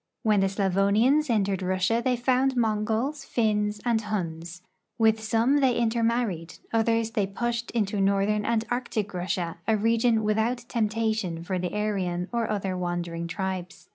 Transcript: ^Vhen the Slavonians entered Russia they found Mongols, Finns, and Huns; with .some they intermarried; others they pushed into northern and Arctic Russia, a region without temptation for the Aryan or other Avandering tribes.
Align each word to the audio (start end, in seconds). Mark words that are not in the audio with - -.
^Vhen 0.25 0.41
the 0.41 0.47
Slavonians 0.49 1.29
entered 1.29 1.61
Russia 1.61 2.01
they 2.03 2.15
found 2.15 2.55
Mongols, 2.57 3.23
Finns, 3.23 3.79
and 3.85 4.01
Huns; 4.01 4.63
with 4.97 5.21
.some 5.21 5.57
they 5.57 5.75
intermarried; 5.77 6.57
others 6.73 7.11
they 7.11 7.27
pushed 7.27 7.69
into 7.69 8.01
northern 8.01 8.43
and 8.43 8.65
Arctic 8.71 9.13
Russia, 9.13 9.59
a 9.67 9.77
region 9.77 10.23
without 10.23 10.65
temptation 10.67 11.43
for 11.43 11.59
the 11.59 11.71
Aryan 11.75 12.29
or 12.33 12.49
other 12.49 12.73
Avandering 12.73 13.27
tribes. 13.29 13.89